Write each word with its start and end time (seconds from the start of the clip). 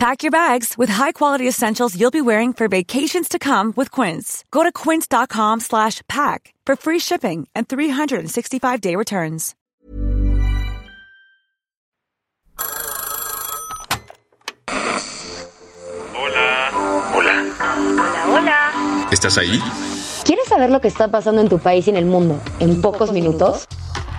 Pack 0.00 0.22
your 0.22 0.30
bags 0.30 0.78
with 0.78 0.88
high-quality 0.88 1.46
essentials 1.46 1.94
you'll 1.94 2.10
be 2.10 2.22
wearing 2.22 2.54
for 2.54 2.68
vacations 2.68 3.28
to 3.28 3.38
come 3.38 3.74
with 3.76 3.90
Quince. 3.90 4.44
Go 4.50 4.62
to 4.62 4.72
quince.com 4.72 5.60
slash 5.60 6.00
pack 6.08 6.54
for 6.64 6.74
free 6.74 6.98
shipping 6.98 7.46
and 7.54 7.68
365-day 7.68 8.96
returns. 8.96 9.54
Hola. 16.14 16.70
Hola. 17.12 17.54
Hola, 17.60 18.24
hola. 18.26 19.08
¿Estás 19.12 19.36
ahí? 19.36 19.60
¿Quieres 20.24 20.48
saber 20.48 20.70
lo 20.70 20.80
que 20.80 20.88
está 20.88 21.08
pasando 21.08 21.42
en 21.42 21.50
tu 21.50 21.58
país 21.58 21.86
y 21.88 21.90
en 21.90 21.96
el 21.96 22.06
mundo 22.06 22.40
en 22.60 22.80
pocos 22.80 23.12
minutos? 23.12 23.66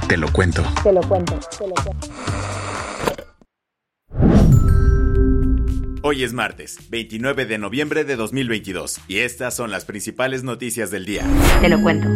Te 0.08 0.16
lo 0.16 0.32
cuento. 0.32 0.62
Te 0.84 0.94
lo 0.94 1.02
cuento, 1.02 1.40
te 1.58 1.68
lo 1.68 1.74
cuento. 1.74 2.21
Hoy 6.12 6.26
es 6.26 6.34
martes, 6.34 6.78
29 6.90 7.46
de 7.46 7.58
noviembre 7.58 8.04
de 8.04 8.18
2022, 8.18 9.00
y 9.08 9.20
estas 9.20 9.56
son 9.56 9.72
las 9.72 9.86
principales 9.86 10.44
noticias 10.44 10.92
del 10.92 11.06
día. 11.06 11.24
Te 11.62 11.70
lo 11.70 11.82
cuento. 11.82 12.10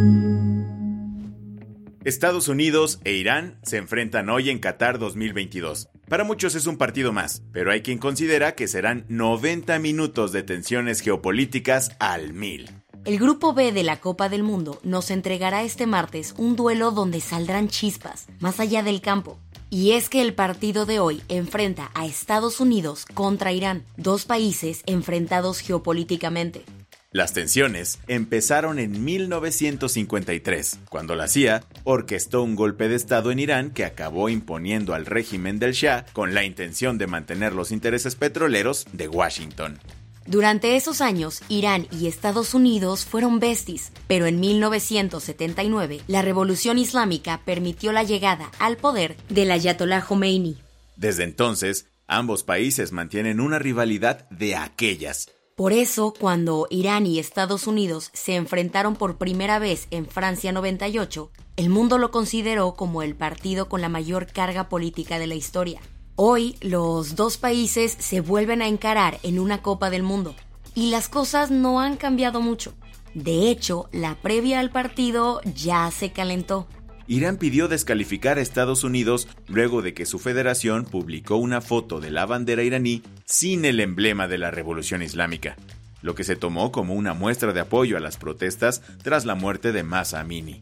Estados 2.03 2.49
Unidos 2.49 2.99
e 3.05 3.13
Irán 3.13 3.57
se 3.63 3.77
enfrentan 3.77 4.29
hoy 4.29 4.49
en 4.49 4.59
Qatar 4.59 4.99
2022. 4.99 5.87
Para 6.09 6.25
muchos 6.25 6.55
es 6.55 6.67
un 6.67 6.77
partido 6.77 7.13
más, 7.13 7.43
pero 7.53 7.71
hay 7.71 7.83
quien 7.83 7.97
considera 7.97 8.53
que 8.53 8.67
serán 8.67 9.05
90 9.07 9.79
minutos 9.79 10.33
de 10.33 10.43
tensiones 10.43 10.99
geopolíticas 10.99 11.91
al 11.99 12.33
mil. 12.33 12.69
El 13.05 13.19
Grupo 13.19 13.53
B 13.53 13.71
de 13.71 13.83
la 13.83 13.99
Copa 13.99 14.29
del 14.29 14.41
Mundo 14.41 14.79
nos 14.81 15.11
entregará 15.11 15.61
este 15.61 15.85
martes 15.85 16.33
un 16.39 16.55
duelo 16.55 16.89
donde 16.89 17.21
saldrán 17.21 17.67
chispas, 17.67 18.25
más 18.39 18.59
allá 18.59 18.81
del 18.81 18.99
campo. 18.99 19.37
Y 19.69 19.91
es 19.91 20.09
que 20.09 20.23
el 20.23 20.33
partido 20.33 20.87
de 20.87 20.97
hoy 20.97 21.21
enfrenta 21.29 21.91
a 21.93 22.07
Estados 22.07 22.59
Unidos 22.59 23.05
contra 23.13 23.51
Irán, 23.51 23.85
dos 23.95 24.25
países 24.25 24.81
enfrentados 24.87 25.59
geopolíticamente. 25.59 26.65
Las 27.11 27.31
tensiones 27.31 27.99
empezaron 28.07 28.79
en 28.79 29.05
1953, 29.05 30.79
cuando 30.89 31.13
la 31.13 31.27
CIA 31.27 31.63
orquestó 31.83 32.41
un 32.41 32.55
golpe 32.55 32.87
de 32.89 32.95
Estado 32.95 33.29
en 33.29 33.37
Irán 33.37 33.69
que 33.69 33.85
acabó 33.85 34.29
imponiendo 34.29 34.95
al 34.95 35.05
régimen 35.05 35.59
del 35.59 35.73
Shah 35.73 36.07
con 36.11 36.33
la 36.33 36.43
intención 36.43 36.97
de 36.97 37.05
mantener 37.05 37.53
los 37.53 37.71
intereses 37.71 38.15
petroleros 38.15 38.87
de 38.93 39.07
Washington. 39.07 39.79
Durante 40.27 40.75
esos 40.75 41.01
años, 41.01 41.41
Irán 41.49 41.87
y 41.91 42.07
Estados 42.07 42.55
Unidos 42.55 43.05
fueron 43.05 43.39
besties, 43.39 43.91
pero 44.07 44.25
en 44.25 44.39
1979 44.39 46.01
la 46.07 46.23
revolución 46.23 46.79
islámica 46.79 47.41
permitió 47.45 47.91
la 47.91 48.03
llegada 48.03 48.49
al 48.57 48.77
poder 48.77 49.17
del 49.29 49.51
Ayatollah 49.51 50.01
Khomeini. 50.01 50.57
Desde 50.95 51.23
entonces, 51.23 51.89
ambos 52.07 52.43
países 52.43 52.91
mantienen 52.91 53.39
una 53.39 53.59
rivalidad 53.59 54.27
de 54.31 54.55
aquellas. 54.55 55.29
Por 55.55 55.73
eso, 55.73 56.13
cuando 56.19 56.67
Irán 56.71 57.05
y 57.05 57.19
Estados 57.19 57.67
Unidos 57.67 58.09
se 58.13 58.35
enfrentaron 58.35 58.95
por 58.95 59.17
primera 59.17 59.59
vez 59.59 59.87
en 59.91 60.07
Francia 60.07 60.51
98, 60.51 61.31
el 61.55 61.69
mundo 61.69 61.99
lo 61.99 62.09
consideró 62.11 62.73
como 62.73 63.03
el 63.03 63.15
partido 63.15 63.69
con 63.69 63.79
la 63.79 63.89
mayor 63.89 64.25
carga 64.25 64.69
política 64.69 65.19
de 65.19 65.27
la 65.27 65.35
historia. 65.35 65.81
Hoy 66.17 66.55
los 66.61 67.17
dos 67.17 67.35
países 67.35 67.97
se 67.99 68.21
vuelven 68.21 68.61
a 68.61 68.69
encarar 68.69 69.19
en 69.23 69.37
una 69.37 69.61
Copa 69.61 69.89
del 69.89 70.01
Mundo 70.01 70.33
y 70.73 70.89
las 70.89 71.09
cosas 71.09 71.51
no 71.51 71.81
han 71.81 71.97
cambiado 71.97 72.39
mucho. 72.39 72.73
De 73.13 73.49
hecho, 73.49 73.89
la 73.91 74.15
previa 74.15 74.61
al 74.61 74.69
partido 74.69 75.41
ya 75.43 75.91
se 75.91 76.13
calentó. 76.13 76.67
Irán 77.07 77.35
pidió 77.35 77.67
descalificar 77.67 78.37
a 78.37 78.41
Estados 78.41 78.85
Unidos 78.85 79.27
luego 79.49 79.81
de 79.81 79.93
que 79.93 80.05
su 80.05 80.17
federación 80.17 80.85
publicó 80.85 81.35
una 81.35 81.59
foto 81.59 81.99
de 81.99 82.11
la 82.11 82.25
bandera 82.25 82.63
iraní 82.63 83.03
sin 83.25 83.65
el 83.65 83.81
emblema 83.81 84.29
de 84.29 84.37
la 84.37 84.51
Revolución 84.51 85.01
Islámica, 85.01 85.57
lo 86.01 86.15
que 86.15 86.23
se 86.23 86.37
tomó 86.37 86.71
como 86.71 86.93
una 86.93 87.13
muestra 87.13 87.51
de 87.51 87.59
apoyo 87.59 87.97
a 87.97 87.99
las 87.99 88.15
protestas 88.15 88.81
tras 89.03 89.25
la 89.25 89.35
muerte 89.35 89.73
de 89.73 89.83
Masa 89.83 90.21
Amini. 90.21 90.61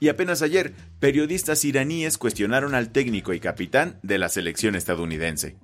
Y 0.00 0.08
apenas 0.08 0.40
ayer, 0.40 0.72
periodistas 0.98 1.64
iraníes 1.64 2.16
cuestionaron 2.16 2.74
al 2.74 2.90
técnico 2.90 3.34
y 3.34 3.40
capitán 3.40 4.00
de 4.02 4.16
la 4.16 4.30
selección 4.30 4.74
estadounidense. 4.74 5.58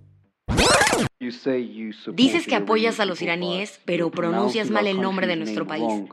Dices 2.14 2.46
que 2.46 2.54
apoyas 2.54 3.00
a 3.00 3.06
los 3.06 3.22
iraníes, 3.22 3.80
pero 3.86 4.10
pronuncias 4.10 4.70
mal 4.70 4.86
el 4.86 5.00
nombre 5.00 5.26
de 5.26 5.36
nuestro 5.36 5.66
país. 5.66 6.04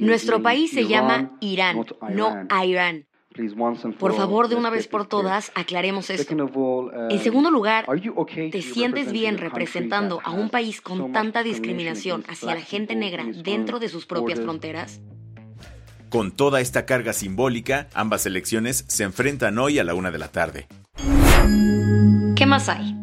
Nuestro 0.00 0.42
país 0.42 0.72
se 0.72 0.86
llama 0.86 1.38
Irán, 1.40 1.86
no 2.10 2.46
Irán. 2.64 3.06
Por 3.98 4.14
favor, 4.14 4.48
de 4.48 4.56
una 4.56 4.70
vez 4.70 4.88
por 4.88 5.06
todas, 5.06 5.52
aclaremos 5.54 6.10
esto. 6.10 6.34
En 7.10 7.18
segundo 7.20 7.50
lugar, 7.50 7.86
¿te 8.50 8.62
sientes 8.62 9.12
bien 9.12 9.38
representando 9.38 10.20
a 10.24 10.32
un 10.32 10.50
país 10.50 10.80
con 10.80 11.12
tanta 11.12 11.44
discriminación 11.44 12.24
hacia 12.28 12.54
la 12.54 12.62
gente 12.62 12.96
negra 12.96 13.24
dentro 13.44 13.78
de 13.78 13.88
sus 13.88 14.06
propias 14.06 14.40
fronteras? 14.40 15.00
Con 16.08 16.30
toda 16.30 16.60
esta 16.60 16.86
carga 16.86 17.12
simbólica, 17.12 17.88
ambas 17.92 18.26
elecciones 18.26 18.84
se 18.86 19.02
enfrentan 19.02 19.58
hoy 19.58 19.80
a 19.80 19.84
la 19.84 19.94
una 19.94 20.12
de 20.12 20.18
la 20.18 20.28
tarde. 20.28 20.68
¿Qué 22.36 22.46
más 22.46 22.68
hay? 22.68 22.94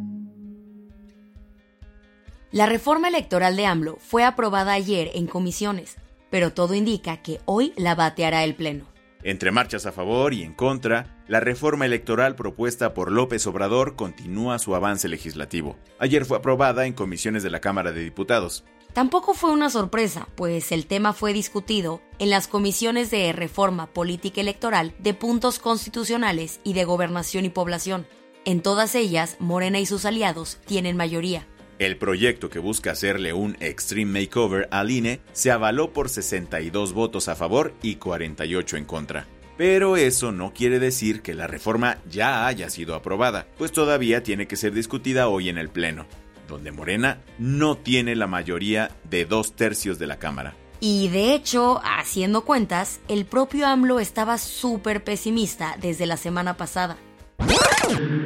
La 2.52 2.66
reforma 2.66 3.10
electoral 3.10 3.58
de 3.58 3.66
AMLO 3.66 3.98
fue 4.00 4.24
aprobada 4.24 4.74
ayer 4.74 5.12
en 5.16 5.28
comisiones, 5.28 5.98
pero 6.30 6.54
todo 6.54 6.76
indica 6.76 7.18
que 7.18 7.42
hoy 7.46 7.74
la 7.76 7.96
bateará 7.96 8.44
el 8.44 8.56
Pleno. 8.56 8.86
Entre 9.24 9.52
marchas 9.52 9.86
a 9.86 9.92
favor 9.92 10.34
y 10.34 10.44
en 10.44 10.54
contra, 10.54 11.18
la 11.28 11.40
reforma 11.40 11.86
electoral 11.86 12.36
propuesta 12.36 12.94
por 12.94 13.12
López 13.12 13.48
Obrador 13.48 13.96
continúa 13.96 14.60
su 14.60 14.76
avance 14.76 15.08
legislativo. 15.08 15.78
Ayer 15.98 16.26
fue 16.26 16.38
aprobada 16.38 16.86
en 16.86 16.94
comisiones 16.94 17.42
de 17.42 17.50
la 17.50 17.62
Cámara 17.62 17.92
de 17.92 18.04
Diputados. 18.04 18.66
Tampoco 18.94 19.34
fue 19.34 19.52
una 19.52 19.72
sorpresa, 19.72 20.28
pues 20.36 20.72
el 20.72 20.86
tema 20.86 21.14
fue 21.14 21.34
discutido 21.34 22.02
en 22.20 22.30
las 22.30 22.48
comisiones 22.48 23.10
de 23.10 23.34
reforma 23.34 23.88
política 23.88 24.40
electoral, 24.40 24.94
de 25.00 25.16
puntos 25.16 25.58
constitucionales 25.58 26.60
y 26.64 26.74
de 26.74 26.86
gobernación 26.86 27.44
y 27.44 27.50
población. 27.50 28.06
En 28.46 28.62
todas 28.62 28.94
ellas, 28.94 29.36
Morena 29.40 29.80
y 29.80 29.88
sus 29.88 30.06
aliados 30.06 30.60
tienen 30.68 30.96
mayoría. 30.96 31.48
El 31.80 31.98
proyecto 31.98 32.52
que 32.52 32.60
busca 32.60 32.92
hacerle 32.92 33.34
un 33.34 33.58
extreme 33.62 34.22
makeover 34.22 34.68
al 34.70 34.92
INE 34.92 35.22
se 35.32 35.50
avaló 35.50 35.92
por 35.92 36.08
62 36.08 36.94
votos 36.94 37.30
a 37.30 37.36
favor 37.36 37.74
y 37.82 37.96
48 37.96 38.78
en 38.78 38.86
contra. 38.86 39.28
Pero 39.58 39.98
eso 39.98 40.32
no 40.32 40.54
quiere 40.54 40.78
decir 40.78 41.22
que 41.22 41.34
la 41.34 41.48
reforma 41.48 41.98
ya 42.10 42.46
haya 42.46 42.70
sido 42.70 42.94
aprobada, 42.94 43.48
pues 43.58 43.72
todavía 43.72 44.22
tiene 44.22 44.48
que 44.48 44.56
ser 44.56 44.74
discutida 44.74 45.28
hoy 45.28 45.50
en 45.50 45.58
el 45.58 45.70
Pleno, 45.70 46.06
donde 46.54 46.72
Morena 46.72 47.18
no 47.40 47.76
tiene 47.76 48.16
la 48.16 48.28
mayoría 48.28 48.92
de 49.10 49.26
dos 49.26 49.56
tercios 49.56 50.00
de 50.00 50.08
la 50.08 50.20
Cámara. 50.20 50.54
Y 50.80 51.10
de 51.10 51.34
hecho, 51.34 51.82
haciendo 51.84 52.42
cuentas, 52.42 53.02
el 53.08 53.26
propio 53.26 53.68
AMLO 53.68 54.00
estaba 54.00 54.38
súper 54.38 55.04
pesimista 55.04 55.76
desde 55.82 56.06
la 56.06 56.18
semana 56.18 56.56
pasada. 56.56 56.98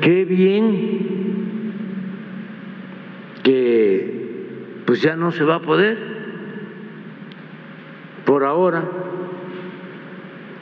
Qué 0.01 0.25
bien 0.25 1.67
que 3.43 4.83
pues 4.85 5.01
ya 5.01 5.15
no 5.15 5.31
se 5.31 5.43
va 5.43 5.55
a 5.55 5.61
poder 5.61 5.97
por 8.25 8.43
ahora 8.43 8.89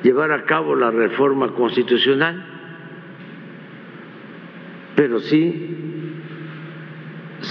llevar 0.03 0.31
a 0.31 0.45
cabo 0.45 0.75
la 0.75 0.91
reforma 0.91 1.53
constitucional, 1.53 2.45
pero 4.95 5.19
sí 5.19 5.94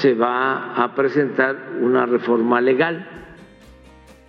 se 0.01 0.15
va 0.15 0.75
a 0.75 0.95
presentar 0.95 1.57
una 1.81 2.07
reforma 2.07 2.61
legal. 2.61 3.09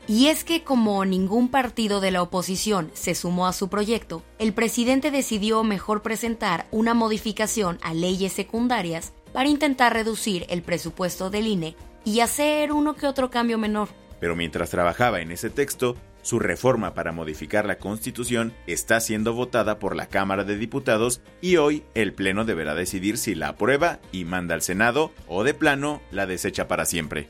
Y 0.08 0.28
es 0.28 0.44
que 0.44 0.64
como 0.64 1.04
ningún 1.04 1.50
partido 1.50 2.00
de 2.00 2.12
la 2.12 2.22
oposición 2.22 2.92
se 2.94 3.16
sumó 3.16 3.48
a 3.48 3.54
su 3.54 3.70
proyecto, 3.70 4.22
el 4.38 4.54
presidente 4.54 5.10
decidió 5.10 5.64
mejor 5.64 6.04
presentar 6.04 6.68
una 6.72 6.94
modificación 6.94 7.80
a 7.82 7.94
leyes 7.94 8.32
secundarias 8.32 9.14
para 9.34 9.50
intentar 9.50 9.94
reducir 9.94 10.46
el 10.50 10.62
presupuesto 10.62 11.32
del 11.32 11.48
INE 11.48 11.76
y 12.04 12.20
hacer 12.20 12.72
uno 12.72 12.96
que 12.96 13.08
otro 13.08 13.32
cambio 13.32 13.58
menor. 13.58 13.90
Pero 14.20 14.36
mientras 14.36 14.70
trabajaba 14.70 15.22
en 15.22 15.32
ese 15.32 15.50
texto, 15.50 15.96
su 16.26 16.40
reforma 16.40 16.96
para 16.96 17.12
modificar 17.12 17.68
la 17.68 17.78
Constitución 17.78 18.52
está 18.66 19.00
siendo 19.00 19.34
votada 19.36 19.78
por 19.78 19.96
la 19.96 20.08
Cámara 20.08 20.44
de 20.44 20.58
Diputados 20.58 21.22
y 21.40 21.58
hoy 21.58 21.84
el 21.94 22.14
Pleno 22.14 22.46
deberá 22.46 22.74
decidir 22.74 23.20
si 23.20 23.36
la 23.36 23.50
aprueba 23.50 24.00
y 24.12 24.26
manda 24.26 24.56
al 24.56 24.64
Senado 24.64 25.12
o 25.28 25.44
de 25.44 25.54
plano 25.54 26.02
la 26.10 26.26
desecha 26.26 26.68
para 26.68 26.86
siempre. 26.86 27.30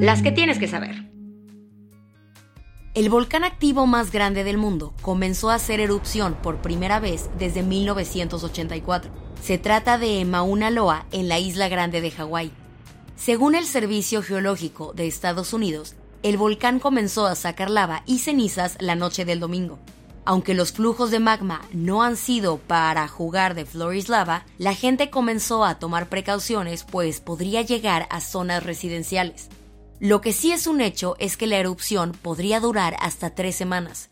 Las 0.00 0.22
que 0.22 0.32
tienes 0.32 0.58
que 0.58 0.66
saber. 0.66 1.08
El 2.94 3.08
volcán 3.10 3.44
activo 3.44 3.86
más 3.86 4.10
grande 4.10 4.42
del 4.42 4.58
mundo 4.58 4.92
comenzó 5.00 5.50
a 5.50 5.54
hacer 5.54 5.78
erupción 5.78 6.34
por 6.42 6.60
primera 6.60 6.98
vez 6.98 7.30
desde 7.38 7.62
1984. 7.62 9.12
Se 9.40 9.56
trata 9.56 9.98
de 9.98 10.24
Mauna 10.24 10.70
Loa 10.70 11.06
en 11.12 11.28
la 11.28 11.38
isla 11.38 11.68
grande 11.68 12.00
de 12.00 12.10
Hawái. 12.10 12.50
Según 13.14 13.54
el 13.54 13.66
Servicio 13.66 14.20
Geológico 14.20 14.92
de 14.94 15.06
Estados 15.06 15.52
Unidos, 15.52 15.94
el 16.22 16.36
volcán 16.36 16.80
comenzó 16.80 17.26
a 17.26 17.34
sacar 17.34 17.70
lava 17.70 18.02
y 18.06 18.18
cenizas 18.18 18.76
la 18.80 18.94
noche 18.94 19.24
del 19.24 19.40
domingo. 19.40 19.78
Aunque 20.24 20.54
los 20.54 20.72
flujos 20.72 21.10
de 21.10 21.18
magma 21.18 21.62
no 21.72 22.02
han 22.02 22.16
sido 22.16 22.58
para 22.58 23.08
jugar 23.08 23.54
de 23.54 23.64
Floris 23.64 24.08
Lava, 24.08 24.44
la 24.58 24.74
gente 24.74 25.10
comenzó 25.10 25.64
a 25.64 25.78
tomar 25.78 26.08
precauciones 26.08 26.84
pues 26.84 27.20
podría 27.20 27.62
llegar 27.62 28.06
a 28.10 28.20
zonas 28.20 28.62
residenciales. 28.62 29.48
Lo 29.98 30.20
que 30.20 30.32
sí 30.32 30.52
es 30.52 30.66
un 30.66 30.80
hecho 30.80 31.16
es 31.18 31.36
que 31.36 31.46
la 31.46 31.56
erupción 31.56 32.12
podría 32.12 32.60
durar 32.60 32.96
hasta 33.00 33.34
tres 33.34 33.56
semanas. 33.56 34.10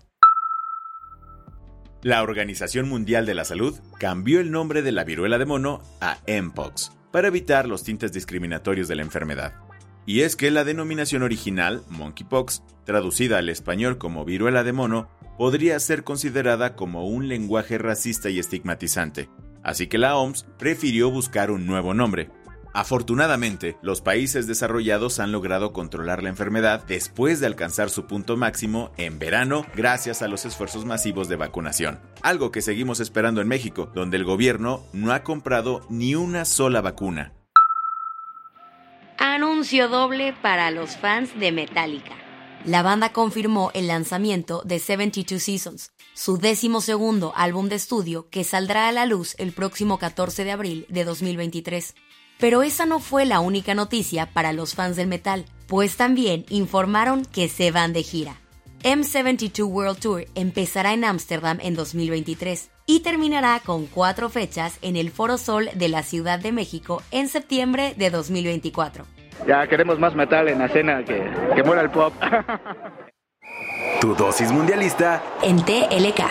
La 2.02 2.22
Organización 2.22 2.88
Mundial 2.88 3.26
de 3.26 3.34
la 3.34 3.44
Salud 3.44 3.78
cambió 3.99 4.40
el 4.40 4.50
nombre 4.50 4.82
de 4.82 4.93
la 4.93 5.05
viruela 5.05 5.37
de 5.37 5.46
mono 5.46 5.82
a 6.00 6.19
Mpox 6.26 6.93
para 7.10 7.28
evitar 7.28 7.66
los 7.66 7.82
tintes 7.82 8.12
discriminatorios 8.12 8.87
de 8.88 8.96
la 8.96 9.02
enfermedad. 9.02 9.68
Y 10.08 10.22
es 10.22 10.37
que 10.37 10.50
la 10.50 10.64
denominación 10.64 11.22
original, 11.22 11.82
monkeypox, 11.90 12.62
traducida 12.87 13.37
al 13.37 13.50
español 13.50 13.99
como 13.99 14.25
viruela 14.25 14.64
de 14.64 14.72
mono, 14.72 15.10
podría 15.37 15.78
ser 15.81 16.02
considerada 16.02 16.76
como 16.76 17.06
un 17.06 17.28
lenguaje 17.28 17.76
racista 17.76 18.31
y 18.31 18.38
estigmatizante. 18.38 19.28
Así 19.62 19.87
que 19.87 19.99
la 19.99 20.16
OMS 20.16 20.46
prefirió 20.58 21.10
buscar 21.10 21.50
un 21.50 21.66
nuevo 21.66 21.93
nombre, 21.93 22.31
Afortunadamente, 22.75 23.76
los 23.82 24.02
países 24.02 24.46
desarrollados 24.46 25.20
han 25.20 25.32
logrado 25.32 25.72
controlar 25.72 26.22
la 26.22 26.28
enfermedad 26.28 26.84
después 26.87 27.40
de 27.40 27.46
alcanzar 27.46 27.90
su 27.90 28.06
punto 28.06 28.37
máximo 28.37 28.93
en 28.96 29.19
verano 29.19 29.64
gracias 29.75 30.22
a 30.22 30.28
los 30.28 30.44
esfuerzos 30.44 30.84
masivos 30.84 31.28
de 31.28 31.37
vacunación. 31.37 31.99
Algo 32.22 32.52
que 32.52 32.62
seguimos 32.62 33.00
esperando 33.00 33.40
en 33.40 33.49
México, 33.49 33.90
donde 33.94 34.19
el 34.19 34.25
gobierno 34.25 34.84
no 34.93 35.12
ha 35.12 35.25
comprado 35.25 35.81
ni 35.88 36.14
una 36.14 36.44
sola 36.44 36.81
vacuna. 36.81 37.38
Anuncio 39.38 39.88
doble 39.88 40.35
para 40.43 40.73
los 40.73 40.96
fans 40.96 41.38
de 41.38 41.52
Metallica. 41.52 42.17
La 42.64 42.82
banda 42.82 43.12
confirmó 43.12 43.70
el 43.73 43.87
lanzamiento 43.87 44.62
de 44.64 44.81
72 44.81 45.40
Seasons, 45.40 45.93
su 46.12 46.38
décimo 46.38 46.81
segundo 46.81 47.32
álbum 47.37 47.69
de 47.69 47.76
estudio 47.76 48.29
que 48.31 48.43
saldrá 48.43 48.88
a 48.88 48.93
la 48.93 49.06
luz 49.06 49.37
el 49.38 49.52
próximo 49.52 49.96
14 49.96 50.43
de 50.43 50.50
abril 50.50 50.87
de 50.88 51.05
2023. 51.05 51.94
Pero 52.40 52.64
esa 52.64 52.85
no 52.85 52.99
fue 52.99 53.26
la 53.26 53.38
única 53.38 53.76
noticia 53.76 54.26
para 54.26 54.52
los 54.52 54.75
fans 54.75 54.96
del 54.96 55.06
metal, 55.06 55.44
pues 55.69 55.96
también 55.96 56.44
informaron 56.49 57.25
que 57.25 57.49
se 57.49 57.70
van 57.70 57.93
de 57.93 58.02
gira. 58.02 58.41
M72 58.82 59.70
World 59.70 60.00
Tour 60.00 60.26
empezará 60.34 60.94
en 60.94 61.05
Ámsterdam 61.05 61.58
en 61.61 61.76
2023 61.76 62.70
y 62.87 63.00
terminará 63.00 63.61
con 63.64 63.87
cuatro 63.87 64.31
fechas 64.31 64.79
en 64.82 64.96
el 64.96 65.12
Foro 65.12 65.38
Sol 65.38 65.70
de 65.75 65.88
la 65.88 66.02
Ciudad 66.02 66.41
de 66.41 66.50
México 66.50 67.05
en 67.12 67.29
septiembre 67.29 67.94
de 67.96 68.11
2024. 68.11 69.18
Ya 69.46 69.67
queremos 69.67 69.99
más 69.99 70.14
metal 70.14 70.49
en 70.49 70.58
la 70.58 70.67
escena 70.67 71.05
que, 71.05 71.23
que 71.55 71.62
muera 71.62 71.82
el 71.82 71.90
pop. 71.90 72.12
tu 74.00 74.14
dosis 74.14 74.50
mundialista 74.52 75.23
en 75.43 75.56
TLK. 75.64 76.23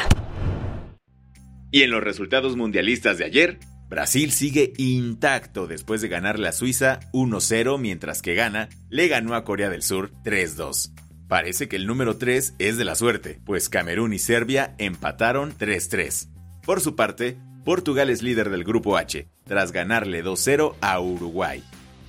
Y 1.72 1.84
en 1.84 1.92
los 1.92 2.04
resultados 2.04 2.56
mundialistas 2.56 3.18
de 3.18 3.26
ayer, 3.26 3.60
Brasil 3.90 4.32
sigue 4.32 4.74
intacto 4.78 5.68
después 5.68 6.02
de 6.02 6.08
ganarle 6.08 6.48
a 6.48 6.52
Suiza 6.52 7.00
1-0 7.14 7.78
mientras 7.80 8.22
que 8.22 8.36
gana 8.36 8.70
le 8.90 9.08
ganó 9.08 9.36
a 9.36 9.44
Corea 9.44 9.70
del 9.70 9.82
Sur 9.82 10.12
3-2. 10.24 10.94
Parece 11.28 11.68
que 11.68 11.76
el 11.76 11.88
número 11.88 12.18
3 12.18 12.56
es 12.58 12.78
de 12.78 12.86
la 12.86 12.96
suerte, 12.96 13.40
pues 13.46 13.70
Camerún 13.70 14.14
y 14.14 14.20
Serbia 14.20 14.76
empataron 14.78 15.54
3-3. 15.58 16.30
Por 16.66 16.80
su 16.80 16.96
parte, 16.96 17.38
Portugal 17.66 18.10
es 18.10 18.22
líder 18.22 18.50
del 18.50 18.64
grupo 18.64 18.98
H, 18.98 19.28
tras 19.46 19.74
ganarle 19.74 20.24
2-0 20.24 20.76
a 20.80 21.00
Uruguay. 21.00 21.64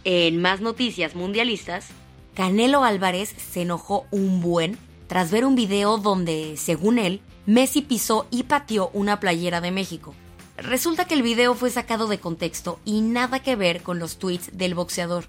En 0.05 0.41
más 0.41 0.61
noticias 0.61 1.15
mundialistas, 1.15 1.89
Canelo 2.35 2.85
Álvarez 2.85 3.35
se 3.37 3.63
enojó 3.63 4.07
un 4.11 4.41
buen 4.41 4.79
tras 5.09 5.31
ver 5.31 5.45
un 5.45 5.57
video 5.57 5.99
donde, 5.99 6.55
según 6.57 6.99
él, 6.99 7.21
Messi 7.47 7.83
pisó 7.83 8.27
y 8.31 8.45
pateó 8.45 8.91
una 8.93 9.21
playera 9.21 9.61
de 9.61 9.71
México. 9.71 10.15
Resulta 10.57 11.07
que 11.07 11.15
el 11.15 11.23
video 11.23 11.55
fue 11.55 11.71
sacado 11.71 12.07
de 12.09 12.19
contexto 12.19 12.79
y 12.85 13.01
nada 13.01 13.41
que 13.43 13.57
ver 13.57 13.83
con 13.83 13.99
los 13.99 14.19
tweets 14.19 14.57
del 14.57 14.75
boxeador. 14.75 15.25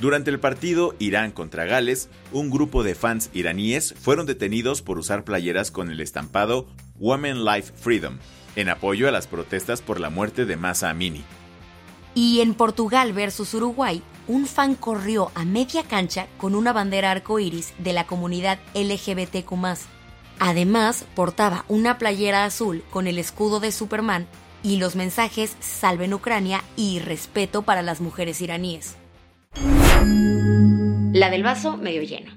Durante 0.00 0.30
el 0.30 0.40
partido 0.40 0.94
Irán 0.98 1.32
contra 1.32 1.64
Gales, 1.64 2.08
un 2.32 2.50
grupo 2.50 2.82
de 2.82 2.94
fans 2.94 3.30
iraníes 3.32 3.94
fueron 4.00 4.26
detenidos 4.26 4.82
por 4.82 4.98
usar 4.98 5.24
playeras 5.24 5.70
con 5.70 5.90
el 5.90 6.00
estampado 6.00 6.66
Women 6.98 7.44
Life 7.44 7.72
Freedom, 7.76 8.18
en 8.56 8.68
apoyo 8.68 9.08
a 9.08 9.10
las 9.10 9.26
protestas 9.26 9.80
por 9.80 10.00
la 10.00 10.10
muerte 10.10 10.44
de 10.44 10.56
Masa 10.56 10.90
Amini. 10.90 11.24
Y 12.14 12.40
en 12.40 12.54
Portugal 12.54 13.12
versus 13.12 13.54
Uruguay, 13.54 14.02
un 14.28 14.46
fan 14.46 14.74
corrió 14.74 15.30
a 15.34 15.44
media 15.44 15.82
cancha 15.82 16.26
con 16.36 16.54
una 16.54 16.72
bandera 16.72 17.10
arcoíris 17.10 17.72
de 17.78 17.92
la 17.92 18.06
comunidad 18.06 18.58
LGBTQ. 18.74 19.52
Además, 20.38 21.04
portaba 21.14 21.64
una 21.68 21.98
playera 21.98 22.44
azul 22.44 22.82
con 22.90 23.06
el 23.06 23.18
escudo 23.18 23.60
de 23.60 23.72
Superman 23.72 24.26
y 24.62 24.76
los 24.76 24.96
mensajes 24.96 25.56
Salven 25.60 26.14
Ucrania 26.14 26.62
y 26.76 26.98
respeto 27.00 27.62
para 27.62 27.82
las 27.82 28.00
mujeres 28.00 28.40
iraníes. 28.40 28.96
La 31.12 31.30
del 31.30 31.42
vaso 31.42 31.76
medio 31.76 32.02
lleno. 32.02 32.32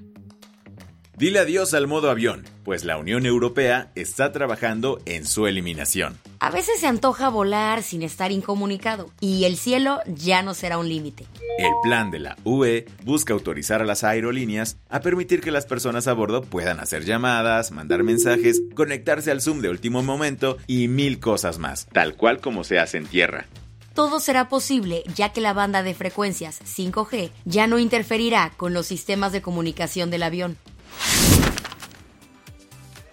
Dile 1.16 1.38
adiós 1.38 1.72
al 1.72 1.86
modo 1.86 2.10
avión, 2.10 2.44
pues 2.62 2.84
la 2.84 2.98
Unión 2.98 3.24
Europea 3.24 3.90
está 3.94 4.32
trabajando 4.32 5.00
en 5.06 5.24
su 5.24 5.46
eliminación. 5.46 6.18
A 6.46 6.50
veces 6.50 6.78
se 6.78 6.86
antoja 6.86 7.28
volar 7.28 7.82
sin 7.82 8.02
estar 8.02 8.30
incomunicado, 8.30 9.10
y 9.18 9.46
el 9.46 9.56
cielo 9.56 9.98
ya 10.06 10.42
no 10.42 10.54
será 10.54 10.78
un 10.78 10.88
límite. 10.88 11.26
El 11.58 11.72
plan 11.82 12.12
de 12.12 12.20
la 12.20 12.36
UE 12.44 12.86
busca 13.02 13.32
autorizar 13.32 13.82
a 13.82 13.84
las 13.84 14.04
aerolíneas 14.04 14.76
a 14.88 15.00
permitir 15.00 15.40
que 15.40 15.50
las 15.50 15.66
personas 15.66 16.06
a 16.06 16.12
bordo 16.12 16.42
puedan 16.42 16.78
hacer 16.78 17.04
llamadas, 17.04 17.72
mandar 17.72 18.04
mensajes, 18.04 18.62
conectarse 18.76 19.32
al 19.32 19.40
Zoom 19.40 19.60
de 19.60 19.70
último 19.70 20.04
momento 20.04 20.56
y 20.68 20.86
mil 20.86 21.18
cosas 21.18 21.58
más, 21.58 21.88
tal 21.92 22.14
cual 22.14 22.38
como 22.38 22.62
se 22.62 22.78
hace 22.78 22.98
en 22.98 23.06
tierra. 23.06 23.46
Todo 23.94 24.20
será 24.20 24.48
posible 24.48 25.02
ya 25.16 25.32
que 25.32 25.40
la 25.40 25.52
banda 25.52 25.82
de 25.82 25.94
frecuencias 25.94 26.60
5G 26.62 27.32
ya 27.44 27.66
no 27.66 27.80
interferirá 27.80 28.52
con 28.56 28.72
los 28.72 28.86
sistemas 28.86 29.32
de 29.32 29.42
comunicación 29.42 30.10
del 30.10 30.22
avión. 30.22 30.56